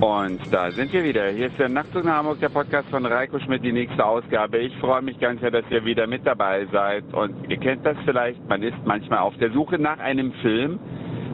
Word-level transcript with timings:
Und 0.00 0.40
da 0.52 0.70
sind 0.70 0.92
wir 0.92 1.02
wieder. 1.04 1.28
Hier 1.30 1.46
ist 1.46 1.58
der 1.58 1.70
Nachtzug 1.70 2.04
nach 2.04 2.18
Hamburg, 2.18 2.38
der 2.40 2.50
Podcast 2.50 2.86
von 2.90 3.06
Reiko 3.06 3.38
Schmidt, 3.38 3.64
die 3.64 3.72
nächste 3.72 4.04
Ausgabe. 4.04 4.58
Ich 4.58 4.76
freue 4.76 5.00
mich 5.00 5.18
ganz 5.18 5.40
sehr, 5.40 5.50
dass 5.50 5.64
ihr 5.70 5.86
wieder 5.86 6.06
mit 6.06 6.26
dabei 6.26 6.66
seid. 6.66 7.04
Und 7.14 7.48
ihr 7.48 7.56
kennt 7.56 7.86
das 7.86 7.96
vielleicht, 8.04 8.46
man 8.46 8.62
ist 8.62 8.76
manchmal 8.84 9.20
auf 9.20 9.34
der 9.38 9.50
Suche 9.52 9.78
nach 9.78 9.98
einem 9.98 10.32
Film. 10.42 10.78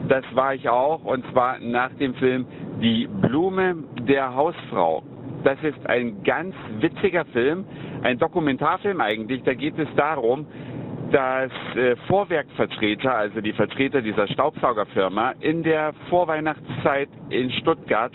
Das 0.07 0.23
war 0.33 0.55
ich 0.55 0.69
auch, 0.69 1.03
und 1.03 1.29
zwar 1.33 1.59
nach 1.59 1.91
dem 1.95 2.13
Film 2.15 2.45
Die 2.81 3.05
Blume 3.07 3.83
der 3.99 4.33
Hausfrau. 4.33 5.03
Das 5.43 5.61
ist 5.61 5.85
ein 5.87 6.23
ganz 6.23 6.55
witziger 6.79 7.25
Film, 7.25 7.65
ein 8.01 8.17
Dokumentarfilm 8.17 9.01
eigentlich. 9.01 9.43
Da 9.43 9.55
geht 9.55 9.77
es 9.77 9.89
darum, 9.97 10.47
dass 11.11 11.51
äh, 11.75 11.97
Vorwerkvertreter, 12.07 13.13
also 13.13 13.41
die 13.41 13.53
Vertreter 13.53 14.01
dieser 14.01 14.27
Staubsaugerfirma, 14.27 15.33
in 15.41 15.63
der 15.63 15.93
Vorweihnachtszeit 16.09 17.09
in 17.29 17.51
Stuttgart 17.51 18.13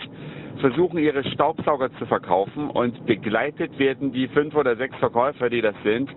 versuchen 0.59 0.99
ihre 0.99 1.23
Staubsauger 1.23 1.91
zu 1.97 2.05
verkaufen 2.05 2.69
und 2.69 3.05
begleitet 3.05 3.77
werden 3.79 4.11
die 4.11 4.27
fünf 4.27 4.55
oder 4.55 4.75
sechs 4.75 4.95
Verkäufer, 4.97 5.49
die 5.49 5.61
das 5.61 5.75
sind, 5.83 6.09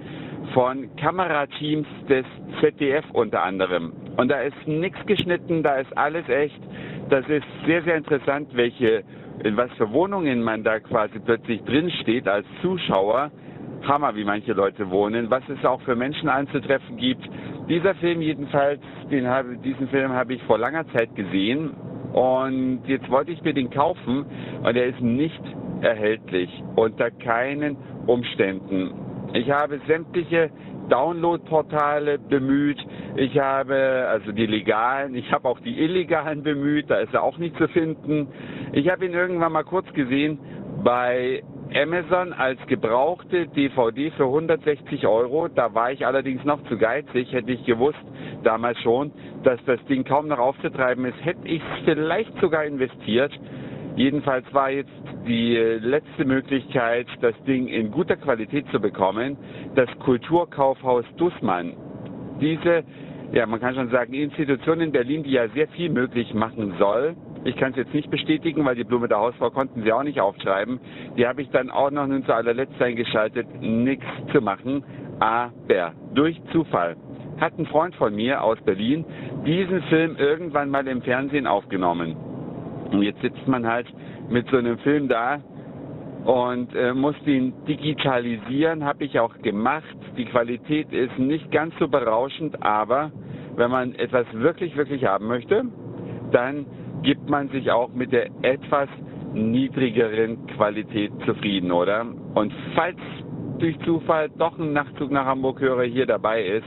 von 0.55 0.95
Kamerateams 0.97 1.87
des 2.09 2.27
ZDF 2.61 3.05
unter 3.13 3.43
anderem. 3.43 3.93
Und 4.17 4.31
da 4.31 4.41
ist 4.41 4.67
nichts 4.67 4.99
geschnitten, 5.07 5.63
da 5.63 5.77
ist 5.77 5.97
alles 5.97 6.29
echt. 6.29 6.61
Das 7.09 7.27
ist 7.29 7.47
sehr, 7.67 7.83
sehr 7.83 7.97
interessant, 7.97 8.49
welche, 8.53 9.05
in 9.45 9.57
was 9.57 9.71
für 9.73 9.91
Wohnungen 9.93 10.43
man 10.43 10.63
da 10.63 10.81
quasi 10.81 11.19
plötzlich 11.21 11.63
drinsteht 11.63 12.29
als 12.29 12.47
Zuschauer. 12.61 13.31
Hammer, 13.83 14.15
wie 14.15 14.25
manche 14.25 14.53
Leute 14.53 14.91
wohnen, 14.91 15.29
was 15.29 15.43
es 15.49 15.65
auch 15.65 15.81
für 15.81 15.97
Menschen 15.97 16.29
anzutreffen 16.29 16.97
gibt. 16.99 17.29
Dieser 17.69 17.95
Film 17.97 18.21
jedenfalls, 18.21 18.81
den 19.11 19.27
habe, 19.27 19.57
diesen 19.57 19.89
Film 19.89 20.13
habe 20.13 20.35
ich 20.35 20.43
vor 20.45 20.59
langer 20.59 20.87
Zeit 20.93 21.15
gesehen 21.17 21.73
und 22.13 22.83
jetzt 22.87 23.11
wollte 23.11 23.33
ich 23.33 23.43
mir 23.43 23.55
den 23.55 23.71
kaufen 23.71 24.27
und 24.63 24.77
er 24.77 24.87
ist 24.87 25.01
nicht 25.01 25.43
erhältlich 25.81 26.51
unter 26.77 27.11
keinen 27.11 27.77
Umständen. 28.07 28.93
Ich 29.35 29.51
habe 29.51 29.81
sämtliche 29.87 30.51
Download-Portale 30.89 32.19
bemüht. 32.19 32.79
Ich 33.17 33.39
habe 33.39 34.07
also 34.11 34.33
die 34.33 34.47
legalen, 34.47 35.15
ich 35.15 35.33
habe 35.33 35.49
auch 35.49 35.59
die 35.61 35.81
illegalen 35.81 36.43
bemüht, 36.43 36.91
da 36.91 36.97
ist 36.97 37.15
er 37.15 37.23
auch 37.23 37.39
nicht 37.39 37.57
zu 37.57 37.69
finden. 37.69 38.29
Ich 38.73 38.91
habe 38.91 39.07
ihn 39.07 39.13
irgendwann 39.13 39.53
mal 39.53 39.65
kurz 39.65 39.91
gesehen 39.95 40.39
bei 40.85 41.43
Amazon 41.77 42.33
als 42.33 42.59
gebrauchte 42.67 43.47
DVD 43.49 44.11
für 44.13 44.25
160 44.25 45.07
Euro. 45.07 45.49
Da 45.49 45.75
war 45.75 45.93
ich 45.93 46.07
allerdings 46.07 46.45
noch 46.45 46.63
zu 46.65 46.77
geizig. 46.77 47.33
Hätte 47.33 47.53
ich 47.53 47.65
gewusst, 47.65 47.99
damals 48.43 48.79
schon, 48.81 49.13
dass 49.45 49.59
das 49.65 49.83
Ding 49.87 50.05
kaum 50.05 50.29
noch 50.29 50.39
aufzutreiben 50.39 51.05
ist, 51.05 51.25
hätte 51.25 51.47
ich 51.47 51.63
vielleicht 51.85 52.39
sogar 52.41 52.65
investiert. 52.65 53.33
Jedenfalls 53.97 54.45
war 54.53 54.71
jetzt 54.71 54.91
die 55.27 55.55
letzte 55.57 56.25
Möglichkeit, 56.25 57.07
das 57.21 57.35
Ding 57.45 57.69
in 57.69 57.91
guter 57.91 58.17
Qualität 58.17 58.67
zu 58.71 58.81
bekommen, 58.81 59.37
das 59.75 59.89
Kulturkaufhaus 60.01 61.05
Dussmann. 61.17 61.75
Diese, 62.41 62.83
ja, 63.33 63.47
man 63.47 63.61
kann 63.61 63.75
schon 63.75 63.91
sagen, 63.91 64.15
Institution 64.15 64.81
in 64.81 64.93
Berlin, 64.93 65.23
die 65.23 65.33
ja 65.33 65.49
sehr 65.49 65.69
viel 65.69 65.91
möglich 65.91 66.35
machen 66.35 66.75
soll, 66.79 67.15
ich 67.45 67.57
kann 67.57 67.73
es 67.73 67.77
jetzt 67.77 67.95
nicht 67.95 68.11
bestätigen, 68.11 68.65
weil 68.65 68.77
die 68.77 68.85
Blume 68.85 69.09
der 69.09 69.19
Hausfrau 69.19 69.51
konnten 69.51 69.83
sie 69.83 69.93
auch 69.93 70.05
nicht 70.05 70.21
aufschreiben. 70.21 70.81
Die 71.17 71.27
habe 71.27 71.43
ich 71.43 71.51
dann 71.51 71.71
auch 71.71 71.91
noch 71.91 72.07
nun 72.07 72.25
zu 72.25 72.33
allerletzt 72.35 72.81
eingeschaltet, 72.81 73.47
nichts 73.61 74.07
zu 74.33 74.41
machen. 74.41 74.85
Aber 75.19 75.93
durch 76.15 76.41
Zufall 76.53 76.97
hat 77.41 77.59
ein 77.59 77.67
Freund 77.67 77.95
von 77.97 78.15
mir 78.15 78.43
aus 78.43 78.61
Berlin 78.65 79.05
diesen 79.45 79.83
Film 79.85 80.17
irgendwann 80.17 80.71
mal 80.71 80.87
im 80.87 81.03
Fernsehen 81.03 81.47
aufgenommen. 81.47 82.17
Und 82.93 83.03
jetzt 83.03 83.21
sitzt 83.23 83.49
man 83.49 83.67
halt 83.67 83.87
mit 84.29 84.49
so 84.49 84.59
einem 84.59 84.79
Film 84.79 85.09
da 85.09 85.41
und 86.25 86.75
äh, 86.77 86.95
muss 86.95 87.17
den 87.27 87.53
digitalisieren, 87.67 88.85
habe 88.85 89.05
ich 89.05 89.19
auch 89.19 89.37
gemacht. 89.39 89.97
Die 90.17 90.27
Qualität 90.27 90.93
ist 90.93 91.19
nicht 91.19 91.51
ganz 91.51 91.75
so 91.81 91.89
berauschend, 91.89 92.63
aber 92.63 93.11
wenn 93.57 93.71
man 93.71 93.95
etwas 93.97 94.27
wirklich, 94.33 94.77
wirklich 94.77 95.05
haben 95.05 95.27
möchte, 95.27 95.65
dann 96.31 96.67
gibt 97.03 97.29
man 97.29 97.49
sich 97.49 97.71
auch 97.71 97.93
mit 97.93 98.13
der 98.13 98.29
etwas 98.43 98.89
niedrigeren 99.35 100.47
Qualität 100.49 101.13
zufrieden, 101.27 101.73
oder? 101.73 102.07
Und 102.35 102.53
falls 102.75 102.99
durch 103.59 103.79
Zufall 103.81 104.29
doch 104.39 104.59
ein 104.59 104.73
Nachtzug 104.73 105.11
nach 105.11 105.27
Hamburg-Hörer 105.27 105.85
hier 105.85 106.07
dabei 106.07 106.45
ist, 106.45 106.67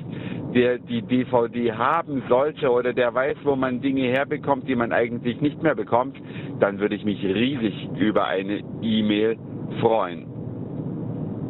der 0.53 0.79
die 0.79 1.01
DVD 1.01 1.73
haben 1.73 2.23
sollte 2.29 2.71
oder 2.71 2.93
der 2.93 3.13
weiß, 3.13 3.37
wo 3.43 3.55
man 3.55 3.81
Dinge 3.81 4.07
herbekommt, 4.07 4.67
die 4.67 4.75
man 4.75 4.93
eigentlich 4.93 5.41
nicht 5.41 5.61
mehr 5.61 5.75
bekommt, 5.75 6.17
dann 6.59 6.79
würde 6.79 6.95
ich 6.95 7.03
mich 7.03 7.21
riesig 7.23 7.89
über 7.97 8.25
eine 8.25 8.61
E-Mail 8.81 9.37
freuen. 9.81 10.27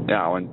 Ja, 0.10 0.28
und 0.28 0.50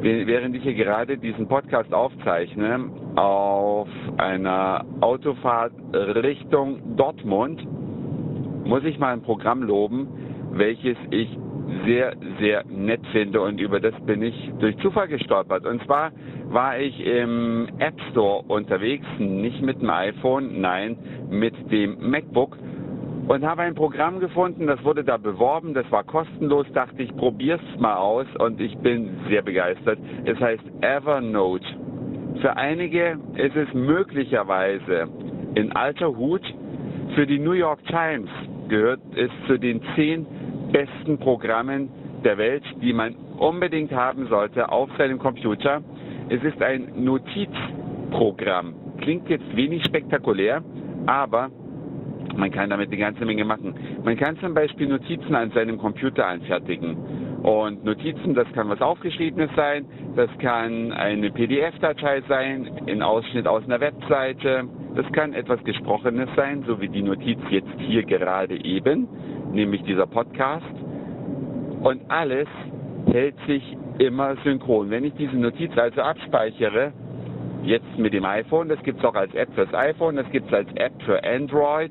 während 0.00 0.54
ich 0.54 0.62
hier 0.62 0.74
gerade 0.74 1.18
diesen 1.18 1.48
Podcast 1.48 1.92
aufzeichne, 1.92 2.90
auf 3.16 3.88
einer 4.18 4.84
Autofahrt 5.00 5.72
Richtung 5.92 6.96
Dortmund, 6.96 7.66
muss 8.64 8.84
ich 8.84 8.98
mal 8.98 9.12
ein 9.12 9.22
Programm 9.22 9.62
loben, 9.62 10.08
welches 10.52 10.96
ich 11.10 11.28
sehr, 11.84 12.14
sehr 12.40 12.64
nett 12.66 13.00
finde 13.12 13.40
und 13.40 13.60
über 13.60 13.80
das 13.80 13.94
bin 14.06 14.22
ich 14.22 14.52
durch 14.58 14.76
Zufall 14.78 15.08
gestolpert. 15.08 15.66
Und 15.66 15.82
zwar 15.84 16.12
war 16.48 16.78
ich 16.78 17.04
im 17.04 17.68
App 17.78 18.00
Store 18.10 18.44
unterwegs, 18.46 19.06
nicht 19.18 19.62
mit 19.62 19.80
dem 19.80 19.90
iPhone, 19.90 20.60
nein, 20.60 20.96
mit 21.30 21.54
dem 21.70 22.10
MacBook 22.10 22.56
und 23.28 23.44
habe 23.44 23.62
ein 23.62 23.74
Programm 23.74 24.20
gefunden, 24.20 24.66
das 24.66 24.82
wurde 24.84 25.02
da 25.04 25.16
beworben, 25.16 25.74
das 25.74 25.90
war 25.90 26.04
kostenlos, 26.04 26.66
dachte 26.72 27.02
ich, 27.02 27.14
probier's 27.16 27.60
mal 27.78 27.96
aus 27.96 28.26
und 28.38 28.60
ich 28.60 28.76
bin 28.78 29.10
sehr 29.28 29.42
begeistert. 29.42 29.98
Es 30.24 30.38
heißt 30.38 30.62
Evernote. 30.80 31.66
Für 32.40 32.56
einige 32.56 33.18
ist 33.34 33.56
es 33.56 33.72
möglicherweise 33.74 35.08
in 35.54 35.72
alter 35.72 36.16
Hut. 36.16 36.42
Für 37.14 37.26
die 37.26 37.38
New 37.38 37.52
York 37.52 37.84
Times 37.86 38.28
gehört 38.68 39.00
es 39.16 39.30
zu 39.46 39.58
den 39.58 39.80
zehn 39.94 40.26
besten 40.70 41.18
Programmen 41.18 41.88
der 42.24 42.38
Welt, 42.38 42.62
die 42.82 42.92
man 42.92 43.14
unbedingt 43.38 43.92
haben 43.92 44.26
sollte 44.28 44.70
auf 44.70 44.90
seinem 44.98 45.18
Computer. 45.18 45.82
Es 46.28 46.42
ist 46.42 46.60
ein 46.62 46.92
Notizprogramm. 47.04 48.74
Klingt 49.00 49.28
jetzt 49.28 49.56
wenig 49.56 49.84
spektakulär, 49.84 50.62
aber 51.06 51.50
man 52.36 52.50
kann 52.50 52.70
damit 52.70 52.88
eine 52.88 52.96
ganze 52.96 53.24
Menge 53.24 53.44
machen. 53.44 53.74
Man 54.04 54.16
kann 54.16 54.38
zum 54.38 54.54
Beispiel 54.54 54.88
Notizen 54.88 55.34
an 55.34 55.50
seinem 55.50 55.78
Computer 55.78 56.26
anfertigen. 56.26 56.96
Und 57.42 57.84
Notizen, 57.84 58.34
das 58.34 58.50
kann 58.52 58.68
was 58.68 58.80
Aufgeschriebenes 58.80 59.50
sein, 59.54 59.86
das 60.16 60.30
kann 60.38 60.92
eine 60.92 61.30
PDF-Datei 61.30 62.22
sein, 62.28 62.70
ein 62.88 63.02
Ausschnitt 63.02 63.46
aus 63.46 63.62
einer 63.64 63.80
Webseite, 63.80 64.64
das 64.96 65.06
kann 65.12 65.34
etwas 65.34 65.62
Gesprochenes 65.64 66.28
sein, 66.34 66.64
so 66.66 66.80
wie 66.80 66.88
die 66.88 67.02
Notiz 67.02 67.38
jetzt 67.50 67.68
hier 67.78 68.02
gerade 68.02 68.64
eben, 68.64 69.06
nämlich 69.52 69.82
dieser 69.82 70.06
Podcast. 70.06 70.64
Und 71.82 72.10
alles 72.10 72.48
hält 73.12 73.36
sich 73.46 73.76
immer 73.98 74.36
synchron. 74.42 74.90
Wenn 74.90 75.04
ich 75.04 75.14
diese 75.14 75.36
Notiz 75.36 75.70
also 75.76 76.00
abspeichere, 76.00 76.92
jetzt 77.62 77.98
mit 77.98 78.12
dem 78.12 78.24
iPhone, 78.24 78.68
das 78.68 78.82
gibt 78.82 78.98
es 79.00 79.04
auch 79.04 79.14
als 79.14 79.34
App 79.34 79.52
fürs 79.54 79.72
iPhone, 79.74 80.16
das 80.16 80.30
gibt 80.30 80.48
es 80.48 80.52
als 80.54 80.68
App 80.76 80.92
für 81.04 81.22
Android, 81.24 81.90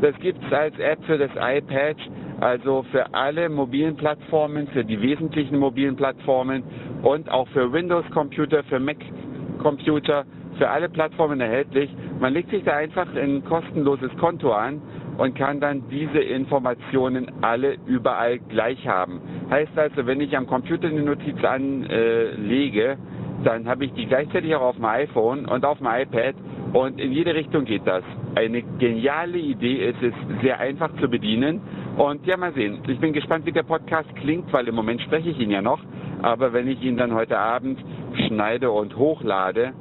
das 0.00 0.18
gibt 0.20 0.42
es 0.44 0.52
als 0.52 0.78
App 0.78 1.04
für 1.04 1.18
das 1.18 1.30
iPad, 1.36 1.96
also 2.40 2.84
für 2.90 3.14
alle 3.14 3.48
mobilen 3.48 3.96
Plattformen, 3.96 4.66
für 4.68 4.84
die 4.84 5.00
wesentlichen 5.00 5.58
mobilen 5.58 5.94
Plattformen 5.96 6.64
und 7.02 7.30
auch 7.30 7.46
für 7.48 7.72
Windows-Computer, 7.72 8.64
für 8.64 8.80
Mac-Computer, 8.80 10.24
für 10.58 10.68
alle 10.68 10.88
Plattformen 10.88 11.40
erhältlich. 11.40 11.90
Man 12.20 12.32
legt 12.32 12.50
sich 12.50 12.64
da 12.64 12.72
einfach 12.76 13.06
ein 13.14 13.44
kostenloses 13.44 14.10
Konto 14.18 14.52
an 14.52 14.82
und 15.18 15.34
kann 15.36 15.60
dann 15.60 15.88
diese 15.90 16.18
Informationen 16.18 17.30
alle 17.42 17.76
überall 17.86 18.38
gleich 18.38 18.86
haben. 18.86 19.20
Heißt 19.50 19.76
also, 19.76 20.06
wenn 20.06 20.20
ich 20.20 20.36
am 20.36 20.46
Computer 20.46 20.88
eine 20.88 21.02
Notiz 21.02 21.36
anlege, 21.44 22.96
dann 23.44 23.68
habe 23.68 23.84
ich 23.84 23.92
die 23.92 24.06
gleichzeitig 24.06 24.54
auch 24.54 24.62
auf 24.62 24.76
dem 24.76 24.84
iPhone 24.84 25.46
und 25.46 25.64
auf 25.64 25.78
dem 25.78 25.86
iPad 25.86 26.34
und 26.72 27.00
in 27.00 27.12
jede 27.12 27.34
Richtung 27.34 27.64
geht 27.64 27.86
das. 27.86 28.02
Eine 28.34 28.62
geniale 28.78 29.38
Idee, 29.38 29.86
es 29.86 30.02
ist 30.02 30.16
sehr 30.42 30.58
einfach 30.58 30.90
zu 31.00 31.08
bedienen 31.08 31.60
und 31.96 32.26
ja, 32.26 32.36
mal 32.36 32.52
sehen. 32.54 32.78
Ich 32.86 32.98
bin 32.98 33.12
gespannt, 33.12 33.46
wie 33.46 33.52
der 33.52 33.62
Podcast 33.62 34.14
klingt, 34.16 34.52
weil 34.52 34.68
im 34.68 34.74
Moment 34.74 35.00
spreche 35.02 35.30
ich 35.30 35.38
ihn 35.38 35.50
ja 35.50 35.62
noch, 35.62 35.80
aber 36.22 36.52
wenn 36.52 36.68
ich 36.68 36.82
ihn 36.82 36.96
dann 36.96 37.14
heute 37.14 37.38
Abend 37.38 37.78
schneide 38.26 38.70
und 38.70 38.96
hochlade, 38.96 39.72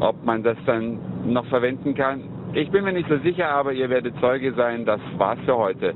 ob 0.00 0.24
man 0.24 0.42
das 0.42 0.56
dann 0.64 0.98
noch 1.26 1.46
verwenden 1.46 1.94
kann, 1.94 2.22
ich 2.52 2.70
bin 2.70 2.84
mir 2.84 2.92
nicht 2.92 3.08
so 3.08 3.18
sicher, 3.18 3.48
aber 3.48 3.72
ihr 3.72 3.90
werdet 3.90 4.18
Zeuge 4.20 4.52
sein, 4.54 4.84
das 4.84 5.00
war's 5.18 5.38
für 5.44 5.56
heute. 5.56 5.94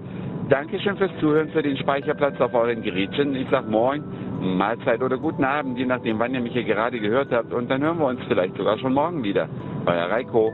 Dankeschön 0.49 0.97
fürs 0.97 1.11
Zuhören, 1.21 1.49
für 1.49 1.63
den 1.63 1.77
Speicherplatz 1.79 2.39
auf 2.41 2.53
euren 2.55 2.83
Gerätchen. 2.83 3.35
Ich 3.35 3.49
sag 3.51 3.69
Moin, 3.69 4.05
Mahlzeit 4.45 5.03
oder 5.03 5.19
guten 5.19 5.45
Abend, 5.45 5.79
je 5.79 5.87
nachdem, 5.87 6.19
wann 6.19 6.35
ihr 6.35 6.41
mich 6.41 6.53
hier 6.53 6.65
gerade 6.65 7.01
gehört 7.01 7.33
habt. 7.33 7.53
Und 7.53 7.71
dann 7.71 7.83
hören 7.83 7.99
wir 7.99 8.07
uns 8.07 8.21
vielleicht 8.29 8.57
sogar 8.57 8.79
schon 8.79 8.95
morgen 8.95 9.23
wieder. 9.25 9.49
Euer 9.87 10.11
Reiko. 10.11 10.53